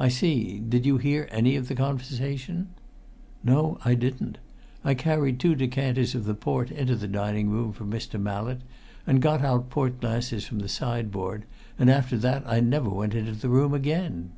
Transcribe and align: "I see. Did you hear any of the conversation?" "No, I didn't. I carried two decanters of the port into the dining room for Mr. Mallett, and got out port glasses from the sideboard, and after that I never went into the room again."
"I 0.00 0.08
see. 0.08 0.58
Did 0.58 0.84
you 0.84 0.98
hear 0.98 1.28
any 1.30 1.54
of 1.54 1.68
the 1.68 1.76
conversation?" 1.76 2.70
"No, 3.44 3.78
I 3.84 3.94
didn't. 3.94 4.38
I 4.82 4.94
carried 4.94 5.38
two 5.38 5.54
decanters 5.54 6.16
of 6.16 6.24
the 6.24 6.34
port 6.34 6.72
into 6.72 6.96
the 6.96 7.06
dining 7.06 7.50
room 7.50 7.72
for 7.72 7.84
Mr. 7.84 8.20
Mallett, 8.20 8.62
and 9.06 9.22
got 9.22 9.42
out 9.44 9.70
port 9.70 10.00
glasses 10.00 10.44
from 10.44 10.58
the 10.58 10.68
sideboard, 10.68 11.44
and 11.78 11.88
after 11.88 12.18
that 12.18 12.42
I 12.48 12.58
never 12.58 12.90
went 12.90 13.14
into 13.14 13.30
the 13.30 13.48
room 13.48 13.74
again." 13.74 14.30